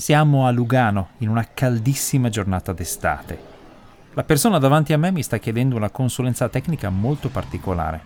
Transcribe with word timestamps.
Siamo 0.00 0.46
a 0.46 0.50
Lugano 0.50 1.10
in 1.18 1.28
una 1.28 1.46
caldissima 1.52 2.30
giornata 2.30 2.72
d'estate. 2.72 3.38
La 4.14 4.24
persona 4.24 4.56
davanti 4.56 4.94
a 4.94 4.96
me 4.96 5.12
mi 5.12 5.22
sta 5.22 5.36
chiedendo 5.36 5.76
una 5.76 5.90
consulenza 5.90 6.48
tecnica 6.48 6.88
molto 6.88 7.28
particolare. 7.28 8.02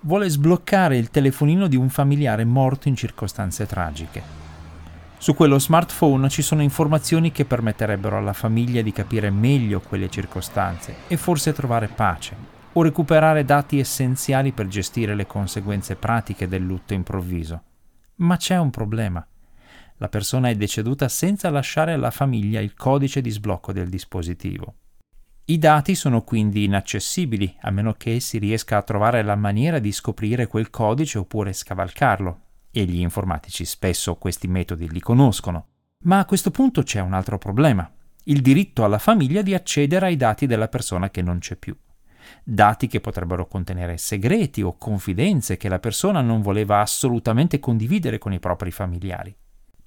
Vuole 0.00 0.30
sbloccare 0.30 0.96
il 0.96 1.10
telefonino 1.10 1.66
di 1.66 1.76
un 1.76 1.90
familiare 1.90 2.46
morto 2.46 2.88
in 2.88 2.96
circostanze 2.96 3.66
tragiche. 3.66 4.22
Su 5.18 5.34
quello 5.34 5.58
smartphone 5.58 6.30
ci 6.30 6.40
sono 6.40 6.62
informazioni 6.62 7.30
che 7.32 7.44
permetterebbero 7.44 8.16
alla 8.16 8.32
famiglia 8.32 8.80
di 8.80 8.92
capire 8.92 9.28
meglio 9.28 9.80
quelle 9.80 10.08
circostanze 10.08 10.94
e 11.06 11.18
forse 11.18 11.52
trovare 11.52 11.88
pace 11.88 12.34
o 12.72 12.80
recuperare 12.80 13.44
dati 13.44 13.78
essenziali 13.78 14.52
per 14.52 14.68
gestire 14.68 15.14
le 15.14 15.26
conseguenze 15.26 15.96
pratiche 15.96 16.48
del 16.48 16.62
lutto 16.62 16.94
improvviso. 16.94 17.60
Ma 18.20 18.38
c'è 18.38 18.56
un 18.56 18.70
problema 18.70 19.22
la 19.98 20.08
persona 20.08 20.48
è 20.48 20.54
deceduta 20.54 21.08
senza 21.08 21.50
lasciare 21.50 21.92
alla 21.92 22.10
famiglia 22.10 22.60
il 22.60 22.74
codice 22.74 23.20
di 23.20 23.30
sblocco 23.30 23.72
del 23.72 23.88
dispositivo. 23.88 24.74
I 25.46 25.58
dati 25.58 25.94
sono 25.94 26.22
quindi 26.22 26.64
inaccessibili, 26.64 27.56
a 27.60 27.70
meno 27.70 27.94
che 27.94 28.18
si 28.20 28.38
riesca 28.38 28.76
a 28.76 28.82
trovare 28.82 29.22
la 29.22 29.36
maniera 29.36 29.78
di 29.78 29.92
scoprire 29.92 30.48
quel 30.48 30.70
codice 30.70 31.18
oppure 31.18 31.52
scavalcarlo, 31.52 32.40
e 32.72 32.84
gli 32.84 32.98
informatici 32.98 33.64
spesso 33.64 34.16
questi 34.16 34.48
metodi 34.48 34.90
li 34.90 35.00
conoscono. 35.00 35.68
Ma 36.04 36.18
a 36.18 36.24
questo 36.24 36.50
punto 36.50 36.82
c'è 36.82 37.00
un 37.00 37.12
altro 37.12 37.38
problema, 37.38 37.90
il 38.24 38.42
diritto 38.42 38.84
alla 38.84 38.98
famiglia 38.98 39.40
di 39.40 39.54
accedere 39.54 40.06
ai 40.06 40.16
dati 40.16 40.46
della 40.46 40.68
persona 40.68 41.10
che 41.10 41.22
non 41.22 41.38
c'è 41.38 41.54
più. 41.54 41.76
Dati 42.42 42.88
che 42.88 43.00
potrebbero 43.00 43.46
contenere 43.46 43.98
segreti 43.98 44.62
o 44.62 44.76
confidenze 44.76 45.56
che 45.56 45.68
la 45.68 45.78
persona 45.78 46.20
non 46.22 46.42
voleva 46.42 46.80
assolutamente 46.80 47.60
condividere 47.60 48.18
con 48.18 48.32
i 48.32 48.40
propri 48.40 48.72
familiari. 48.72 49.34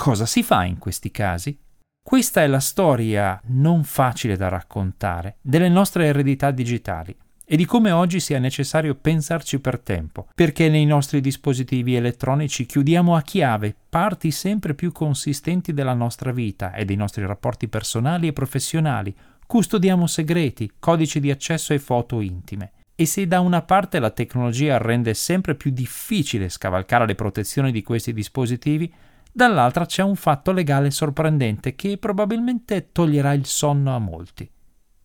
Cosa 0.02 0.26
si 0.26 0.44
fa 0.44 0.64
in 0.64 0.78
questi 0.78 1.12
casi? 1.12 1.60
Questa 2.02 2.42
è 2.42 2.48
la 2.48 2.62
storia 2.62 3.38
non 3.48 3.84
facile 3.84 4.38
da 4.38 4.48
raccontare 4.48 5.40
delle 5.42 5.68
nostre 5.68 6.06
eredità 6.06 6.52
digitali 6.52 7.14
e 7.46 7.58
di 7.58 7.66
come 7.66 7.92
oggi 7.92 8.22
sia 8.22 8.40
necessario 8.40 8.96
pensarci 8.96 9.60
per 9.60 9.78
tempo, 9.82 10.30
perché 10.34 10.70
nei 10.70 10.86
nostri 10.86 11.20
dispositivi 11.20 11.96
elettronici 11.96 12.66
chiudiamo 12.66 13.14
a 13.14 13.22
chiave 13.22 13.76
parti 13.90 14.32
sempre 14.32 14.74
più 14.74 14.94
consistenti 14.94 15.74
della 15.74 15.94
nostra 15.94 16.32
vita 16.32 16.72
e 16.72 16.86
dei 16.86 16.96
nostri 16.96 17.26
rapporti 17.26 17.68
personali 17.68 18.28
e 18.28 18.34
professionali, 18.34 19.14
custodiamo 19.46 20.08
segreti, 20.08 20.72
codici 20.80 21.20
di 21.20 21.30
accesso 21.30 21.74
e 21.74 21.80
foto 21.80 22.22
intime. 22.22 22.72
E 22.96 23.06
se 23.06 23.28
da 23.28 23.42
una 23.42 23.64
parte 23.64 24.00
la 24.00 24.12
tecnologia 24.12 24.78
rende 24.78 25.14
sempre 25.14 25.56
più 25.56 25.72
difficile 25.72 26.48
scavalcare 26.48 27.06
le 27.06 27.16
protezioni 27.16 27.74
di 27.74 27.84
questi 27.84 28.14
dispositivi, 28.14 28.94
dall'altra 29.32 29.86
c'è 29.86 30.04
un 30.04 30.16
fatto 30.16 30.52
legale 30.52 30.92
sorprendente 30.92 31.76
che 31.76 31.98
probabilmente 31.98 32.92
toglierà 32.92 33.34
il 33.34 33.46
sonno 33.46 33.96
a 33.96 34.00
molti. 34.00 34.50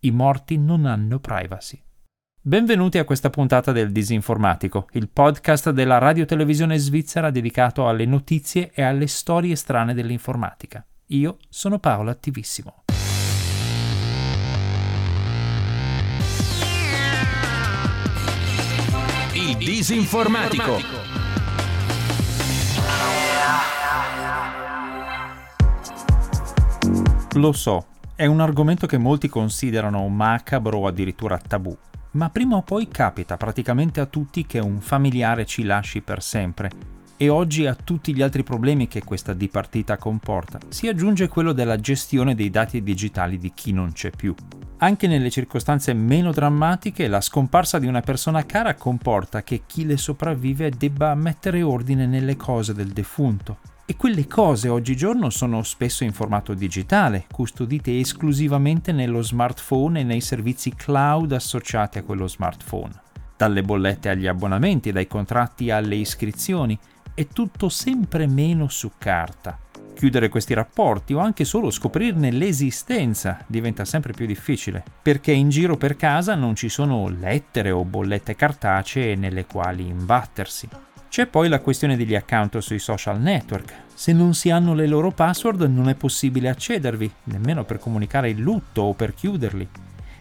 I 0.00 0.10
morti 0.10 0.58
non 0.58 0.86
hanno 0.86 1.18
privacy. 1.18 1.80
Benvenuti 2.46 2.98
a 2.98 3.04
questa 3.04 3.30
puntata 3.30 3.72
del 3.72 3.90
Disinformatico, 3.90 4.88
il 4.92 5.08
podcast 5.08 5.70
della 5.70 5.96
radiotelevisione 5.96 6.76
svizzera 6.76 7.30
dedicato 7.30 7.88
alle 7.88 8.04
notizie 8.04 8.70
e 8.74 8.82
alle 8.82 9.06
storie 9.06 9.56
strane 9.56 9.94
dell'informatica. 9.94 10.84
Io 11.06 11.38
sono 11.48 11.78
Paolo 11.78 12.10
Attivissimo. 12.10 12.84
Il 19.32 19.56
Disinformatico. 19.56 21.13
Lo 27.34 27.50
so, 27.50 27.86
è 28.14 28.26
un 28.26 28.38
argomento 28.38 28.86
che 28.86 28.96
molti 28.96 29.28
considerano 29.28 30.06
macabro 30.06 30.78
o 30.78 30.86
addirittura 30.86 31.36
tabù, 31.36 31.76
ma 32.12 32.30
prima 32.30 32.56
o 32.56 32.62
poi 32.62 32.86
capita 32.86 33.36
praticamente 33.36 33.98
a 33.98 34.06
tutti 34.06 34.46
che 34.46 34.60
un 34.60 34.80
familiare 34.80 35.44
ci 35.44 35.64
lasci 35.64 36.00
per 36.00 36.22
sempre. 36.22 36.70
E 37.16 37.28
oggi 37.28 37.66
a 37.66 37.74
tutti 37.74 38.14
gli 38.14 38.22
altri 38.22 38.44
problemi 38.44 38.86
che 38.86 39.02
questa 39.02 39.32
dipartita 39.32 39.96
comporta 39.96 40.60
si 40.68 40.86
aggiunge 40.86 41.26
quello 41.26 41.52
della 41.52 41.80
gestione 41.80 42.36
dei 42.36 42.50
dati 42.50 42.84
digitali 42.84 43.36
di 43.36 43.50
chi 43.52 43.72
non 43.72 43.90
c'è 43.90 44.10
più. 44.10 44.32
Anche 44.78 45.08
nelle 45.08 45.30
circostanze 45.30 45.92
meno 45.92 46.30
drammatiche, 46.30 47.08
la 47.08 47.20
scomparsa 47.20 47.80
di 47.80 47.88
una 47.88 48.00
persona 48.00 48.46
cara 48.46 48.76
comporta 48.76 49.42
che 49.42 49.62
chi 49.66 49.84
le 49.84 49.96
sopravvive 49.96 50.70
debba 50.70 51.12
mettere 51.16 51.62
ordine 51.62 52.06
nelle 52.06 52.36
cose 52.36 52.74
del 52.74 52.92
defunto 52.92 53.58
e 53.86 53.96
quelle 53.96 54.26
cose 54.26 54.68
oggigiorno 54.68 55.28
sono 55.28 55.62
spesso 55.62 56.04
in 56.04 56.12
formato 56.12 56.54
digitale, 56.54 57.26
custodite 57.30 57.98
esclusivamente 57.98 58.92
nello 58.92 59.20
smartphone 59.20 60.00
e 60.00 60.04
nei 60.04 60.22
servizi 60.22 60.74
cloud 60.74 61.32
associati 61.32 61.98
a 61.98 62.02
quello 62.02 62.26
smartphone. 62.26 63.02
Dalle 63.36 63.62
bollette 63.62 64.08
agli 64.08 64.26
abbonamenti, 64.26 64.90
dai 64.90 65.06
contratti 65.06 65.70
alle 65.70 65.96
iscrizioni, 65.96 66.78
è 67.12 67.26
tutto 67.26 67.68
sempre 67.68 68.26
meno 68.26 68.68
su 68.68 68.92
carta. 68.96 69.58
Chiudere 69.94 70.28
questi 70.28 70.54
rapporti 70.54 71.12
o 71.12 71.18
anche 71.18 71.44
solo 71.44 71.70
scoprirne 71.70 72.30
l'esistenza 72.30 73.44
diventa 73.46 73.84
sempre 73.84 74.12
più 74.12 74.26
difficile, 74.26 74.82
perché 75.02 75.32
in 75.32 75.50
giro 75.50 75.76
per 75.76 75.96
casa 75.96 76.34
non 76.34 76.56
ci 76.56 76.68
sono 76.68 77.08
lettere 77.08 77.70
o 77.70 77.84
bollette 77.84 78.34
cartacee 78.34 79.14
nelle 79.14 79.44
quali 79.44 79.86
imbattersi. 79.86 80.68
C'è 81.14 81.26
poi 81.26 81.48
la 81.48 81.60
questione 81.60 81.96
degli 81.96 82.16
account 82.16 82.58
sui 82.58 82.80
social 82.80 83.20
network. 83.20 83.72
Se 83.94 84.12
non 84.12 84.34
si 84.34 84.50
hanno 84.50 84.74
le 84.74 84.88
loro 84.88 85.12
password 85.12 85.62
non 85.62 85.88
è 85.88 85.94
possibile 85.94 86.48
accedervi, 86.48 87.08
nemmeno 87.26 87.62
per 87.62 87.78
comunicare 87.78 88.30
il 88.30 88.40
lutto 88.40 88.82
o 88.82 88.94
per 88.94 89.14
chiuderli. 89.14 89.68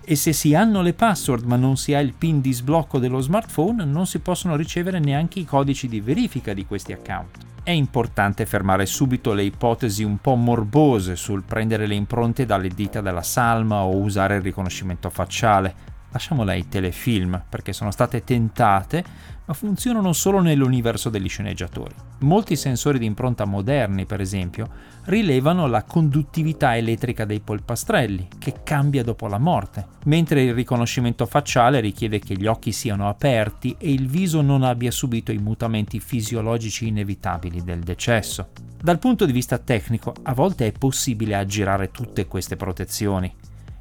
E 0.04 0.16
se 0.16 0.34
si 0.34 0.54
hanno 0.54 0.84
le 0.84 0.94
password 0.94 1.46
ma 1.46 1.56
non 1.56 1.78
si 1.78 1.96
ha 1.96 2.00
il 2.00 2.14
pin 2.14 2.42
di 2.42 2.54
sblocco 2.54 3.00
dello 3.00 3.22
smartphone 3.22 3.84
non 3.86 4.06
si 4.06 4.20
possono 4.20 4.56
ricevere 4.56 5.00
neanche 5.00 5.40
i 5.40 5.46
codici 5.46 5.88
di 5.88 6.00
verifica 6.00 6.54
di 6.54 6.68
questi 6.68 6.94
account. 6.94 7.38
È 7.64 7.72
importante 7.72 8.46
fermare 8.46 8.86
subito 8.86 9.34
le 9.34 9.46
ipotesi 9.46 10.04
un 10.04 10.20
po' 10.20 10.36
morbose 10.36 11.16
sul 11.16 11.42
prendere 11.42 11.88
le 11.88 11.96
impronte 11.96 12.46
dalle 12.46 12.70
dita 12.70 13.02
della 13.02 13.24
salma 13.24 13.81
o 13.81 13.96
usare 13.96 14.36
il 14.36 14.44
riconoscimento 14.44 15.10
facciale, 15.10 15.74
lasciamola 16.13 16.51
ai 16.51 16.69
telefilm, 16.69 17.44
perché 17.50 17.74
sono 17.74 17.91
state 17.91 18.24
tentate, 18.24 19.03
ma 19.46 19.53
funzionano 19.53 20.13
solo 20.13 20.40
nell'universo 20.40 21.09
degli 21.09 21.28
sceneggiatori. 21.28 21.94
Molti 22.19 22.56
sensori 22.56 23.00
di 23.00 23.06
impronta 23.06 23.46
moderni, 23.46 24.06
per 24.06 24.22
esempio, 24.22 24.69
rilevano 25.06 25.68
la 25.68 25.84
conduttività 25.84 26.78
elettrica 26.78 27.25
dei 27.25 27.41
polpastrelli, 27.41 28.28
che 28.38 28.62
cambia 28.63 29.03
dopo 29.03 29.28
la 29.28 29.40
morte, 29.40 29.88
mentre 30.06 30.44
il 30.44 30.53
riconoscimento 30.53 31.25
facciale 31.25 31.79
richiede 31.79 32.19
che 32.19 32.35
gli 32.35 32.45
occhi 32.45 32.72
siano 32.72 33.09
aperti 33.09 33.75
e 33.80 33.91
il 33.91 34.07
viso 34.07 34.41
non 34.41 34.63
abbia 34.63 34.91
subito 34.91 35.31
i 35.31 35.40
mutamenti 35.40 36.00
fisiologici 36.00 36.88
inevitabili 36.88 37.63
del 37.63 37.80
decesso. 37.80 38.50
Dal 38.80 39.00
punto 39.00 39.25
di 39.25 39.31
vista 39.31 39.57
tecnico, 39.57 40.13
a 40.24 40.34
volte 40.34 40.68
è 40.68 40.72
possibile 40.74 41.35
aggirare 41.35 41.90
tutte 41.90 42.28
queste 42.28 42.56
protezioni, 42.56 43.34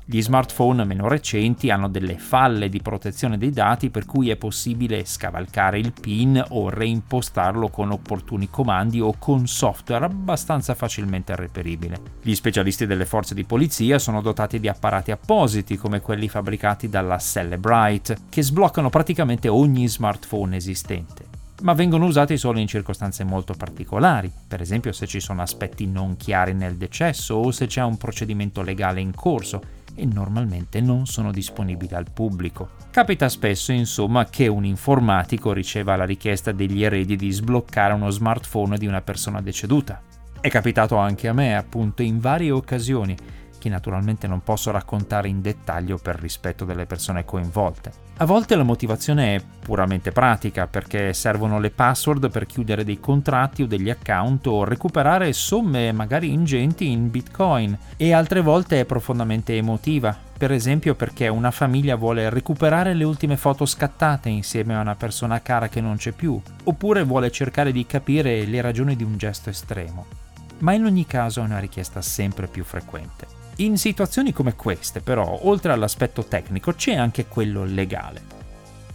gli 0.05 0.21
smartphone 0.21 0.85
meno 0.85 1.07
recenti 1.07 1.71
hanno 1.71 1.89
delle 1.89 2.19
falle 2.19 2.69
di 2.69 2.83
protezione 2.83 3.39
dei 3.39 3.51
dati 3.51 3.89
per 3.91 4.05
cui 4.05 4.31
è 4.31 4.37
possibile 4.37 5.05
scavalcare 5.05 5.79
il 5.79 5.93
PIN 5.93 6.45
o 6.49 6.69
reimpostarlo 6.69 7.69
con 7.69 7.93
opportuni 7.93 8.51
comandi 8.51 9.01
o 9.01 9.15
con 9.17 9.47
software 9.47 10.05
abbastanza 10.05 10.75
facilmente 10.75 11.37
reperibile. 11.37 12.01
Gli 12.21 12.35
specialisti 12.35 12.87
delle 12.87 13.07
forze 13.07 13.35
di 13.35 13.45
polizia 13.45 13.99
sono 14.01 14.21
dotati 14.21 14.59
di 14.59 14.69
apparati 14.69 15.12
appositi 15.12 15.77
come 15.77 16.01
quelli 16.01 16.29
fabbricati 16.29 16.89
dalla 16.89 17.19
Celebrite 17.19 18.17
che 18.29 18.43
sbloccano 18.43 18.91
praticamente 18.91 19.47
ogni 19.49 19.89
smartphone 19.89 20.57
esistente 20.57 21.31
ma 21.62 21.75
vengono 21.75 22.07
usati 22.07 22.37
solo 22.37 22.59
in 22.59 22.67
circostanze 22.67 23.23
molto 23.23 23.55
particolari, 23.55 24.29
per 24.49 24.61
esempio 24.61 24.91
se 24.91 25.07
ci 25.07 25.21
sono 25.21 25.43
aspetti 25.43 25.87
non 25.87 26.17
chiari 26.17 26.55
nel 26.55 26.76
decesso 26.76 27.37
o 27.37 27.53
se 27.53 27.67
c'è 27.67 27.82
un 27.82 27.97
procedimento 27.97 28.62
legale 28.62 29.00
in 29.00 29.15
corso 29.15 29.62
e 29.94 30.06
normalmente 30.06 30.81
non 30.81 31.06
sono 31.06 31.31
disponibili 31.31 31.94
al 31.94 32.06
pubblico. 32.12 32.71
Capita 32.91 33.29
spesso, 33.29 33.73
insomma, 33.73 34.27
che 34.27 34.49
un 34.49 34.65
informatico 34.65 35.53
riceva 35.53 35.97
la 35.97 36.05
richiesta 36.05 36.53
degli 36.53 36.83
eredi 36.83 37.17
di 37.17 37.31
sbloccare 37.31 37.93
uno 37.94 38.11
smartphone 38.11 38.79
di 38.79 38.87
una 38.87 39.00
persona 39.00 39.41
deceduta. 39.41 40.00
È 40.41 40.49
capitato 40.49 40.97
anche 40.97 41.29
a 41.29 41.33
me, 41.33 41.56
appunto, 41.56 42.03
in 42.03 42.19
varie 42.19 42.50
occasioni, 42.50 43.17
che 43.62 43.69
naturalmente 43.69 44.26
non 44.26 44.43
posso 44.43 44.73
raccontare 44.73 45.29
in 45.29 45.41
dettaglio 45.41 45.97
per 45.97 46.19
rispetto 46.19 46.64
delle 46.64 46.85
persone 46.85 47.25
coinvolte. 47.25 47.93
A 48.17 48.25
volte 48.25 48.56
la 48.56 48.64
motivazione 48.64 49.37
è 49.37 49.43
puramente 49.61 50.11
pratica 50.11 50.67
perché 50.67 51.12
servono 51.12 51.61
le 51.61 51.70
password 51.70 52.29
per 52.29 52.47
chiudere 52.47 52.82
dei 52.82 52.99
contratti 52.99 53.62
o 53.62 53.69
degli 53.69 53.88
account 53.88 54.49
o 54.49 54.64
recuperare 54.64 55.32
somme 55.32 55.93
magari 55.93 56.32
ingenti 56.32 56.91
in 56.91 57.09
bitcoin 57.09 57.79
e 57.97 58.12
altre 58.12 58.41
volte 58.41 58.81
è 58.81 58.85
profondamente 58.85 59.56
emotiva, 59.56 60.17
per 60.37 60.50
esempio 60.50 60.97
perché 60.97 61.29
una 61.29 61.53
famiglia 61.53 61.94
vuole 61.94 62.31
recuperare 62.31 62.94
le 62.94 63.05
ultime 63.05 63.37
foto 63.37 63.64
scattate 63.64 64.29
insieme 64.29 64.75
a 64.75 64.81
una 64.81 64.97
persona 64.97 65.41
cara 65.41 65.69
che 65.69 65.81
non 65.81 65.97
c'è 65.97 66.11
più, 66.11 66.41
oppure 66.64 67.05
vuole 67.05 67.31
cercare 67.31 67.70
di 67.70 67.87
capire 67.87 68.44
le 68.44 68.61
ragioni 68.61 68.97
di 68.97 69.05
un 69.05 69.17
gesto 69.17 69.50
estremo. 69.50 70.05
ma 70.62 70.73
in 70.73 70.85
ogni 70.85 71.06
caso 71.06 71.41
è 71.41 71.44
una 71.44 71.59
richiesta 71.59 72.00
sempre 72.03 72.47
più 72.47 72.64
frequente. 72.64 73.42
In 73.56 73.76
situazioni 73.76 74.32
come 74.32 74.54
queste, 74.54 75.00
però, 75.00 75.40
oltre 75.43 75.72
all'aspetto 75.72 76.25
tecnico, 76.25 76.72
c'è 76.72 76.94
anche 76.94 77.26
quello 77.26 77.64
legale. 77.64 78.40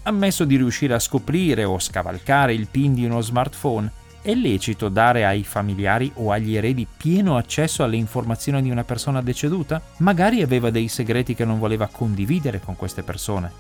Ammesso 0.04 0.46
di 0.46 0.58
riuscire 0.58 0.96
a 0.96 1.00
scoprire 1.00 1.64
o 1.64 1.78
scavalcare 1.78 2.54
il 2.54 2.68
PIN 2.68 2.96
di 2.96 3.06
uno 3.06 3.22
smartphone, 3.22 3.92
è 4.22 4.34
lecito 4.34 4.90
dare 4.90 5.26
ai 5.26 5.44
familiari 5.44 6.12
o 6.16 6.32
agli 6.32 6.56
eredi 6.56 6.88
pieno 6.98 7.38
accesso 7.38 7.84
alle 7.84 7.98
informazioni 7.98 8.62
di 8.64 8.72
una 8.72 8.84
persona 8.84 9.22
deceduta? 9.22 9.80
Magari 9.98 10.42
aveva 10.42 10.72
dei 10.72 10.88
segreti 10.88 11.36
che 11.36 11.46
non 11.46 11.60
voleva 11.60 11.88
condividere 11.92 12.60
con 12.60 12.76
queste 12.76 13.04
persone. 13.04 13.52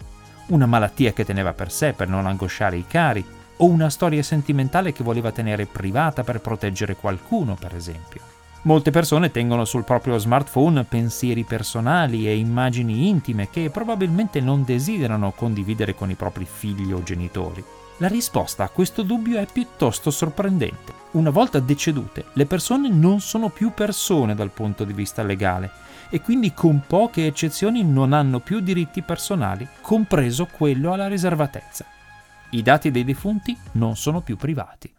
Una 0.47 0.65
malattia 0.65 1.13
che 1.13 1.25
teneva 1.25 1.53
per 1.53 1.71
sé 1.71 1.93
per 1.93 2.09
non 2.09 2.25
angosciare 2.25 2.75
i 2.75 2.85
cari, 2.87 3.23
o 3.57 3.65
una 3.65 3.89
storia 3.89 4.23
sentimentale 4.23 4.93
che 4.93 5.03
voleva 5.03 5.31
tenere 5.31 5.67
privata 5.67 6.23
per 6.23 6.41
proteggere 6.41 6.95
qualcuno, 6.95 7.55
per 7.55 7.75
esempio. 7.75 8.36
Molte 8.67 8.91
persone 8.91 9.31
tengono 9.31 9.63
sul 9.63 9.85
proprio 9.85 10.17
smartphone 10.17 10.83
pensieri 10.83 11.45
personali 11.45 12.27
e 12.27 12.35
immagini 12.35 13.07
intime 13.07 13.49
che 13.49 13.69
probabilmente 13.69 14.41
non 14.41 14.65
desiderano 14.65 15.31
condividere 15.31 15.95
con 15.95 16.09
i 16.09 16.15
propri 16.15 16.43
figli 16.43 16.91
o 16.91 17.01
genitori. 17.01 17.63
La 17.99 18.09
risposta 18.09 18.65
a 18.65 18.69
questo 18.69 19.03
dubbio 19.03 19.39
è 19.39 19.47
piuttosto 19.49 20.11
sorprendente. 20.11 20.91
Una 21.11 21.29
volta 21.29 21.61
decedute, 21.61 22.25
le 22.33 22.45
persone 22.45 22.89
non 22.89 23.21
sono 23.21 23.47
più 23.47 23.71
persone 23.71 24.35
dal 24.35 24.51
punto 24.51 24.83
di 24.83 24.91
vista 24.91 25.23
legale 25.23 25.71
e 26.09 26.19
quindi 26.19 26.53
con 26.53 26.83
poche 26.85 27.25
eccezioni 27.25 27.85
non 27.85 28.11
hanno 28.11 28.41
più 28.41 28.59
diritti 28.59 29.01
personali, 29.01 29.65
compreso 29.79 30.45
quello 30.45 30.91
alla 30.91 31.07
riservatezza. 31.07 31.85
I 32.49 32.61
dati 32.61 32.91
dei 32.91 33.05
defunti 33.05 33.57
non 33.73 33.95
sono 33.95 34.19
più 34.19 34.35
privati. 34.35 34.93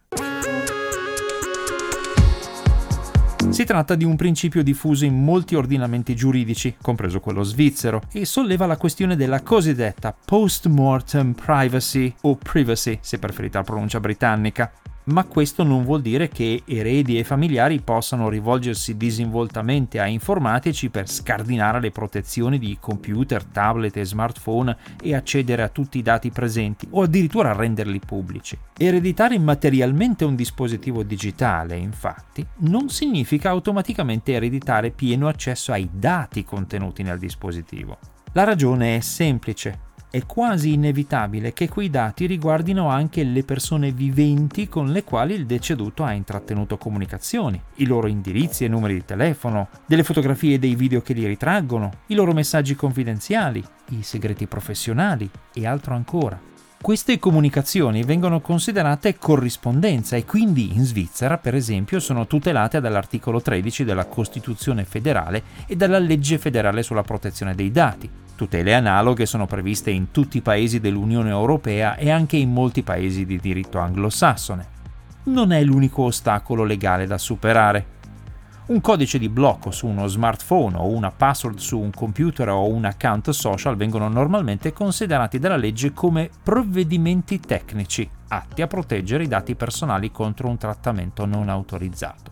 Si 3.51 3.65
tratta 3.65 3.95
di 3.95 4.05
un 4.05 4.15
principio 4.15 4.63
diffuso 4.63 5.05
in 5.05 5.25
molti 5.25 5.57
ordinamenti 5.57 6.15
giuridici, 6.15 6.77
compreso 6.81 7.19
quello 7.19 7.43
svizzero, 7.43 8.03
e 8.13 8.25
solleva 8.25 8.67
la 8.67 8.77
questione 8.77 9.17
della 9.17 9.43
cosiddetta 9.43 10.15
post-mortem 10.25 11.33
privacy 11.33 12.15
o 12.23 12.37
privacy, 12.37 12.99
se 13.01 13.19
preferite 13.19 13.59
la 13.59 13.65
pronuncia 13.65 14.01
britannica, 14.01 14.71
ma 15.09 15.25
questo 15.25 15.63
non 15.63 15.85
vuol 15.85 16.03
dire 16.03 16.29
che 16.29 16.63
eredi 16.67 17.19
e 17.19 17.25
familiari 17.25 17.81
possano 17.81 18.29
rivolgersi 18.29 18.97
disinvoltamente 18.97 20.01
a 20.01 20.07
informatici 20.07 20.89
per 20.91 21.09
scardinare 21.09 21.81
le 21.81 21.91
protezioni 21.91 22.59
di 22.59 22.77
computer, 22.81 23.45
tablet 23.45 23.97
e 23.97 24.05
smartphone 24.05 24.77
e 25.03 25.15
accedere 25.15 25.63
a 25.63 25.69
tutti 25.69 25.99
i 25.99 26.03
dati 26.03 26.31
presenti 26.31 26.87
o 26.91 27.03
addirittura 27.03 27.53
renderli 27.53 28.01
pubblici. 28.01 28.59
Ereditare 28.77 29.39
materialmente 29.39 30.25
un 30.25 30.35
dispositivo 30.35 31.03
digitale, 31.03 31.77
infatti, 31.77 32.47
non 32.59 32.89
significa 32.89 33.51
automaticamente 33.51 34.33
ereditare 34.33 34.91
pieno 34.91 35.29
accesso 35.29 35.73
ai 35.73 35.89
dati 35.93 36.45
contenuti 36.45 37.03
nel 37.03 37.19
dispositivo. 37.19 37.99
La 38.33 38.45
ragione 38.45 38.97
è 38.97 39.01
semplice 39.01 39.87
è 40.11 40.25
quasi 40.25 40.73
inevitabile 40.73 41.53
che 41.53 41.69
quei 41.69 41.91
dati 41.91 42.27
riguardino 42.27 42.89
anche 42.89 43.23
le 43.25 43.43
persone 43.43 43.93
viventi 43.93 44.69
con 44.69 44.91
le 44.91 45.05
quali 45.05 45.35
il 45.35 45.45
deceduto 45.45 46.03
ha 46.03 46.13
intrattenuto 46.13 46.79
comunicazioni, 46.79 47.61
i 47.77 47.87
loro 47.87 48.07
indirizzi 48.07 48.65
e 48.65 48.69
numeri 48.69 48.95
di 48.95 49.05
telefono, 49.05 49.69
delle 49.87 50.05
fotografie 50.05 50.55
e 50.55 50.59
dei 50.59 50.75
video 50.75 51.03
che 51.03 51.13
li 51.13 51.27
ritraggono, 51.27 51.91
i 52.07 52.15
loro 52.15 52.33
messaggi 52.33 52.75
confidenziali, 52.75 53.63
i 53.91 54.03
segreti 54.03 54.47
professionali 54.47 55.29
e 55.53 55.67
altro 55.67 55.95
ancora. 55.95 56.41
Queste 56.81 57.19
comunicazioni 57.19 58.05
vengono 58.05 58.41
considerate 58.41 59.19
corrispondenza 59.19 60.17
e 60.17 60.25
quindi 60.25 60.77
in 60.77 60.85
Svizzera, 60.85 61.37
per 61.37 61.57
esempio, 61.57 61.99
sono 61.99 62.29
tutelate 62.29 62.81
dall'articolo 62.81 63.43
13 63.43 63.85
della 63.85 64.07
Costituzione 64.07 64.85
federale 64.85 65.43
e 65.67 65.75
dalla 65.75 65.99
legge 65.99 66.39
federale 66.39 66.85
sulla 66.85 67.03
protezione 67.03 67.57
dei 67.57 67.73
dati. 67.73 68.09
Tutele 68.39 68.73
analoghe 68.73 69.27
sono 69.27 69.47
previste 69.47 69.91
in 69.91 70.13
tutti 70.13 70.37
i 70.37 70.43
paesi 70.43 70.79
dell'Unione 70.79 71.31
Europea 71.31 71.97
e 71.97 72.09
anche 72.09 72.37
in 72.37 72.53
molti 72.53 72.85
paesi 72.85 73.27
di 73.27 73.37
diritto 73.41 73.81
anglosassone. 73.81 74.67
Non 75.25 75.51
è 75.51 75.61
l'unico 75.65 76.03
ostacolo 76.03 76.63
legale 76.63 77.09
da 77.09 77.19
superare. 77.19 77.97
Un 78.67 78.81
codice 78.81 79.19
di 79.19 79.29
blocco 79.29 79.73
su 79.73 79.89
uno 79.89 80.07
smartphone 80.07 80.77
o 80.77 80.87
una 80.87 81.11
password 81.11 81.59
su 81.59 81.81
un 81.81 81.91
computer 81.91 82.51
o 82.51 82.69
un 82.69 82.85
account 82.85 83.31
social 83.31 83.75
vengono 83.75 84.07
normalmente 84.07 84.73
considerati 84.73 85.41
dalla 85.41 85.57
legge 85.57 85.93
come 85.93 86.31
provvedimenti 86.41 87.41
tecnici 87.41 88.09
atti 88.29 88.63
a 88.63 88.69
proteggere 88.69 89.25
i 89.25 89.29
dati 89.29 89.57
personali 89.57 90.13
contro 90.13 90.47
un 90.47 90.59
trattamento 90.59 91.27
non 91.27 91.49
autorizzato. 91.49 92.31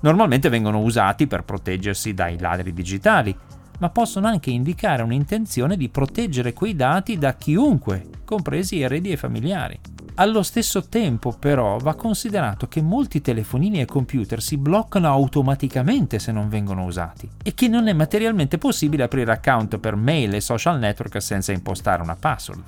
Normalmente 0.00 0.50
vengono 0.50 0.80
usati 0.80 1.26
per 1.26 1.44
proteggersi 1.44 2.12
dai 2.12 2.38
ladri 2.38 2.74
digitali, 2.74 3.34
ma 3.82 3.90
possono 3.90 4.28
anche 4.28 4.50
indicare 4.50 5.02
un'intenzione 5.02 5.76
di 5.76 5.88
proteggere 5.88 6.52
quei 6.52 6.76
dati 6.76 7.18
da 7.18 7.34
chiunque, 7.34 8.06
compresi 8.24 8.80
eredi 8.80 9.10
e 9.10 9.16
familiari. 9.16 9.76
Allo 10.14 10.44
stesso 10.44 10.86
tempo, 10.88 11.32
però, 11.36 11.78
va 11.78 11.96
considerato 11.96 12.68
che 12.68 12.80
molti 12.80 13.20
telefonini 13.20 13.80
e 13.80 13.86
computer 13.86 14.40
si 14.40 14.56
bloccano 14.56 15.08
automaticamente 15.08 16.20
se 16.20 16.30
non 16.30 16.48
vengono 16.48 16.84
usati 16.84 17.28
e 17.42 17.54
che 17.54 17.66
non 17.66 17.88
è 17.88 17.92
materialmente 17.92 18.56
possibile 18.56 19.02
aprire 19.02 19.32
account 19.32 19.78
per 19.78 19.96
mail 19.96 20.32
e 20.32 20.40
social 20.40 20.78
network 20.78 21.20
senza 21.20 21.50
impostare 21.50 22.02
una 22.02 22.14
password. 22.14 22.62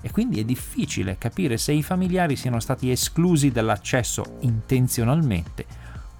E 0.00 0.10
quindi 0.10 0.40
è 0.40 0.44
difficile 0.44 1.16
capire 1.16 1.58
se 1.58 1.70
i 1.70 1.82
familiari 1.84 2.34
siano 2.34 2.58
stati 2.58 2.90
esclusi 2.90 3.52
dall'accesso 3.52 4.38
intenzionalmente 4.40 5.64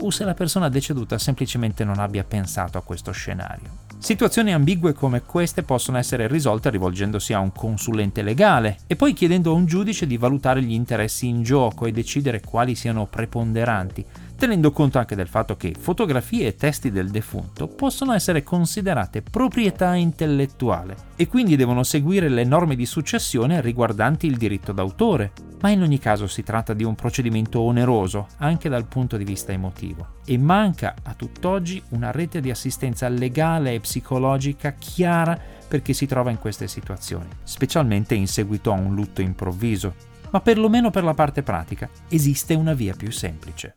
o 0.03 0.11
se 0.11 0.23
la 0.23 0.35
persona 0.35 0.69
deceduta 0.69 1.19
semplicemente 1.19 1.83
non 1.83 1.99
abbia 1.99 2.23
pensato 2.23 2.79
a 2.79 2.83
questo 2.83 3.11
scenario. 3.11 3.86
Situazioni 3.99 4.53
ambigue 4.53 4.93
come 4.93 5.23
queste 5.23 5.63
possono 5.63 5.99
essere 5.99 6.29
risolte 6.29 6.71
rivolgendosi 6.71 7.33
a 7.33 7.41
un 7.41 7.51
consulente 7.51 8.23
legale 8.23 8.79
e 8.87 8.95
poi 8.95 9.13
chiedendo 9.15 9.51
a 9.51 9.55
un 9.55 9.67
giudice 9.67 10.07
di 10.07 10.17
valutare 10.17 10.63
gli 10.63 10.73
interessi 10.73 11.27
in 11.27 11.43
gioco 11.43 11.87
e 11.87 11.93
decidere 11.93 12.41
quali 12.41 12.75
siano 12.77 13.07
preponderanti, 13.07 14.05
tenendo 14.37 14.71
conto 14.71 14.99
anche 14.99 15.17
del 15.17 15.29
fatto 15.29 15.57
che 15.57 15.75
fotografie 15.79 16.49
e 16.49 16.55
testi 16.55 16.91
del 16.91 17.11
defunto 17.11 17.67
possono 17.67 18.13
essere 18.13 18.43
considerate 18.43 19.23
proprietà 19.23 19.95
intellettuale 19.95 20.97
e 21.17 21.27
quindi 21.27 21.57
devono 21.57 21.83
seguire 21.83 22.29
le 22.29 22.45
norme 22.45 22.77
di 22.77 22.87
successione 22.87 23.61
riguardanti 23.61 24.27
il 24.27 24.37
diritto 24.37 24.73
d'autore, 24.73 25.33
ma 25.63 25.71
in 25.71 25.83
ogni 25.83 25.99
caso 25.99 26.27
si 26.27 26.43
tratta 26.43 26.75
di 26.75 26.85
un 26.85 26.95
procedimento 26.95 27.61
oneroso 27.61 28.29
anche 28.39 28.69
dal 28.69 28.87
punto 28.87 29.17
di 29.17 29.25
vista 29.25 29.53
emotivo 29.53 30.15
e 30.27 30.37
manca 30.37 30.95
a 31.03 31.15
tutt'oggi 31.15 31.83
una 31.91 32.11
rete 32.11 32.41
di 32.41 32.51
assistenza 32.51 33.09
legale 33.09 33.75
e 33.75 33.81
psicologica 33.81 34.73
chiara 34.73 35.39
per 35.67 35.83
chi 35.83 35.95
si 35.95 36.07
trova 36.07 36.31
in 36.31 36.39
queste 36.39 36.69
situazioni, 36.69 37.29
specialmente 37.43 38.15
in 38.15 38.29
seguito 38.29 38.71
a 38.71 38.75
un 38.75 38.95
lutto 38.95 39.23
improvviso. 39.23 39.95
Ma 40.31 40.41
perlomeno 40.41 40.91
per 40.91 41.05
la 41.05 41.15
parte 41.15 41.43
pratica 41.43 41.89
esiste 42.09 42.55
una 42.55 42.75
via 42.75 42.95
più 42.95 43.11
semplice. 43.11 43.77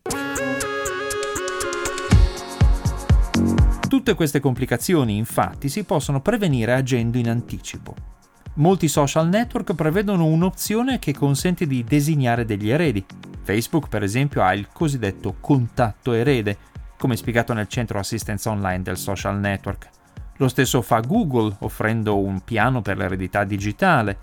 Tutte 3.89 4.13
queste 4.13 4.39
complicazioni 4.39 5.17
infatti 5.17 5.67
si 5.67 5.84
possono 5.84 6.22
prevenire 6.22 6.75
agendo 6.75 7.17
in 7.17 7.27
anticipo. 7.27 7.96
Molti 8.53 8.88
social 8.88 9.27
network 9.27 9.74
prevedono 9.74 10.25
un'opzione 10.25 11.00
che 11.00 11.12
consente 11.12 11.65
di 11.65 11.84
designare 11.84 12.46
degli 12.46 12.69
eredi. 12.69 13.03
Facebook, 13.41 13.88
per 13.89 14.03
esempio, 14.03 14.43
ha 14.43 14.53
il 14.53 14.67
cosiddetto 14.72 15.38
contatto 15.39 16.13
erede, 16.13 16.55
come 17.00 17.15
spiegato 17.15 17.53
nel 17.53 17.67
centro 17.67 17.98
assistenza 17.98 18.51
online 18.51 18.84
del 18.84 18.98
social 18.98 19.39
network. 19.39 19.89
Lo 20.38 20.50
stesso 20.50 20.84
fa 20.84 21.00
Google, 21.00 21.55
offrendo 21.62 22.19
un 22.19 22.41
piano 22.41 22.84
per 22.84 22.96
l'eredità 22.96 23.43
digitale. 23.43 24.19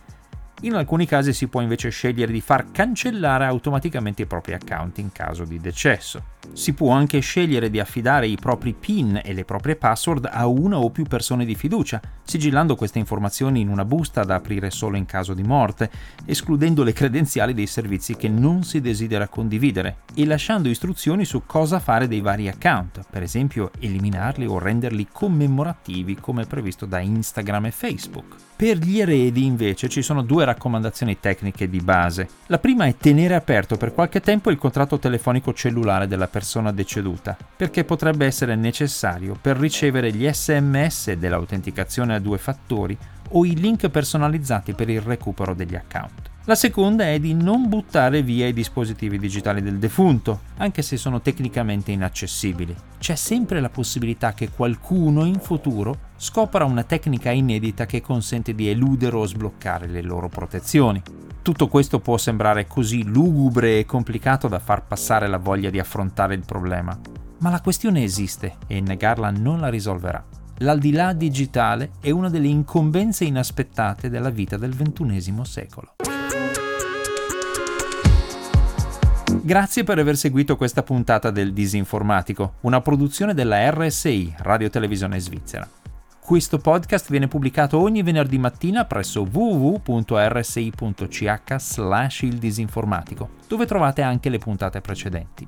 In 0.61 0.75
alcuni 0.75 1.07
casi 1.07 1.33
si 1.33 1.49
può 1.49 1.61
invece 1.61 1.89
scegliere 1.89 2.31
di 2.31 2.41
far 2.41 2.71
cancellare 2.71 3.47
automaticamente 3.47 4.23
i 4.23 4.27
propri 4.27 4.53
account 4.53 4.99
in 4.99 5.11
caso 5.11 5.45
di 5.45 5.59
decesso. 5.59 6.35
Si 6.53 6.73
può 6.73 6.93
anche 6.93 7.21
scegliere 7.21 7.69
di 7.69 7.79
affidare 7.79 8.27
i 8.27 8.39
propri 8.41 8.73
PIN 8.73 9.21
e 9.23 9.35
le 9.35 9.45
proprie 9.45 9.77
password 9.77 10.29
a 10.33 10.47
una 10.47 10.79
o 10.79 10.89
più 10.89 11.05
persone 11.05 11.45
di 11.45 11.55
fiducia, 11.55 12.01
sigillando 12.23 12.77
queste 12.77 12.99
informazioni 12.99 13.61
in 13.61 13.69
una 13.69 13.85
busta 13.85 14.25
da 14.25 14.37
aprire 14.37 14.71
solo 14.71 14.97
in 14.97 15.05
caso 15.05 15.35
di 15.35 15.43
morte, 15.43 15.91
escludendo 16.25 16.83
le 16.83 16.95
credenziali 16.95 17.53
dei 17.53 17.67
servizi 17.67 18.17
che 18.17 18.29
non 18.29 18.63
si 18.65 18.81
desidera 18.81 19.29
condividere 19.29 19.99
e 20.15 20.25
lasciando 20.25 20.69
istruzioni 20.69 21.27
su 21.27 21.43
cosa 21.45 21.79
fare 21.79 22.09
dei 22.09 22.21
vari 22.21 22.49
account, 22.49 23.05
per 23.11 23.23
esempio 23.23 23.71
eliminarli 23.79 24.47
o 24.47 24.59
renderli 24.59 25.09
commemorativi 25.13 26.17
come 26.17 26.47
previsto 26.47 26.87
da 26.87 27.01
Instagram 27.01 27.67
e 27.67 27.71
Facebook. 27.71 28.35
Per 28.57 28.79
gli 28.79 29.01
eredi 29.01 29.45
invece 29.45 29.91
ci 29.91 30.01
sono 30.01 30.23
due 30.23 30.47
raccomandazioni 30.47 31.21
tecniche 31.21 31.69
di 31.69 31.81
base. 31.81 32.29
La 32.47 32.59
prima 32.59 32.87
è 32.87 32.97
tenere 32.97 33.35
aperto 33.35 33.77
per 33.77 33.93
qualche 33.93 34.21
tempo 34.21 34.51
il 34.51 34.57
contratto 34.57 34.99
telefonico 34.99 35.53
cellulare 35.53 36.07
della 36.07 36.27
persona 36.27 36.36
deceduta, 36.73 37.37
perché 37.57 37.85
potrebbe 37.85 38.27
essere 38.27 38.55
necessario 38.55 39.37
per 39.41 39.57
ricevere 39.57 40.13
gli 40.13 40.29
sms 40.31 41.13
dell'autenticazione 41.15 42.15
a 42.15 42.19
due 42.19 42.39
fattori 42.39 42.97
o 43.31 43.45
i 43.45 43.55
link 43.55 43.89
personalizzati 43.89 44.75
per 44.75 44.89
il 44.89 45.01
recupero 45.01 45.55
degli 45.55 45.75
account. 45.75 46.35
La 46.49 46.55
seconda 46.55 47.11
è 47.11 47.19
di 47.19 47.35
non 47.35 47.69
buttare 47.69 48.23
via 48.23 48.47
i 48.47 48.53
dispositivi 48.53 49.19
digitali 49.19 49.61
del 49.61 49.79
defunto, 49.79 50.43
anche 50.59 50.81
se 50.81 50.97
sono 50.97 51.21
tecnicamente 51.21 51.91
inaccessibili. 51.91 52.73
C'è 53.01 53.17
sempre 53.17 53.59
la 53.59 53.69
possibilità 53.69 54.33
che 54.33 54.51
qualcuno 54.51 55.25
in 55.25 55.41
futuro 55.41 55.99
scopra 56.17 56.65
una 56.65 56.85
tecnica 56.85 57.33
inedita 57.33 57.85
che 57.85 58.01
consente 58.01 58.55
di 58.55 58.69
eludere 58.69 59.17
o 59.17 59.27
sbloccare 59.27 59.89
le 59.89 60.03
loro 60.03 60.29
protezioni. 60.29 61.03
Tutto 61.43 61.67
questo 61.67 61.99
può 61.99 62.17
sembrare 62.17 62.69
così 62.69 63.03
lugubre 63.03 63.81
e 63.81 63.85
complicato 63.85 64.47
da 64.47 64.61
far 64.61 64.87
passare 64.87 65.27
la 65.27 65.39
voglia 65.39 65.71
di 65.71 65.81
affrontare 65.81 66.35
il 66.35 66.45
problema, 66.47 66.97
ma 67.39 67.51
la 67.51 67.61
questione 67.61 68.05
esiste 68.05 68.59
e 68.69 68.81
negarla 68.81 69.33
non 69.33 69.59
la 69.59 69.69
risolverà. 69.69 70.25
L'aldilà 70.59 71.13
digitale 71.13 71.91
è 72.01 72.11
una 72.11 72.31
delle 72.31 72.47
incombenze 72.47 73.25
inaspettate 73.25 74.09
della 74.09 74.31
vita 74.31 74.57
del 74.57 74.77
XXI 74.77 75.41
secolo. 75.43 75.96
Grazie 79.47 79.85
per 79.85 79.97
aver 79.97 80.17
seguito 80.17 80.57
questa 80.57 80.83
puntata 80.83 81.31
del 81.31 81.53
Disinformatico, 81.53 82.55
una 82.63 82.81
produzione 82.81 83.33
della 83.33 83.71
RSI, 83.71 84.35
Radio 84.39 84.69
Televisione 84.71 85.21
Svizzera. 85.21 85.71
Questo 86.19 86.59
podcast 86.59 87.11
viene 87.11 87.29
pubblicato 87.29 87.79
ogni 87.79 88.03
venerdì 88.03 88.39
mattina 88.39 88.87
presso 88.87 89.23
www.rsi.ch 89.23 89.85
slash 91.59 92.23
il 92.23 92.39
disinformatico, 92.39 93.29
dove 93.47 93.67
trovate 93.67 94.03
anche 94.03 94.31
le 94.31 94.39
puntate 94.39 94.81
precedenti. 94.81 95.47